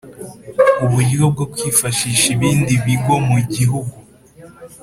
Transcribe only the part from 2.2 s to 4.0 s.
ibindi bigo mu gihugu